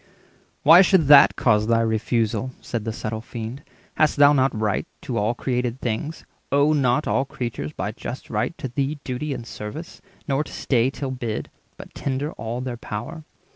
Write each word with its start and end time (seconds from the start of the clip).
"Why 0.63 0.81
should 0.81 1.05
that 1.09 1.35
Cause 1.35 1.67
thy 1.67 1.81
refusal?" 1.81 2.53
said 2.59 2.85
the 2.85 2.91
subtle 2.91 3.21
Fiend. 3.21 3.61
"Hast 3.97 4.17
thou 4.17 4.33
not 4.33 4.59
right 4.59 4.87
to 5.03 5.19
all 5.19 5.35
created 5.35 5.79
things? 5.79 6.25
Owe 6.51 6.73
not 6.73 7.07
all 7.07 7.23
creatures, 7.23 7.71
by 7.71 7.91
just 7.91 8.27
right, 8.31 8.57
to 8.57 8.67
thee 8.67 8.97
Duty 9.03 9.31
and 9.31 9.45
service, 9.45 10.01
nor 10.27 10.43
to 10.43 10.51
stay 10.51 10.89
till 10.89 11.11
bid, 11.11 11.51
But 11.77 11.93
tender 11.93 12.31
all 12.31 12.61
their 12.61 12.77
power? 12.77 13.25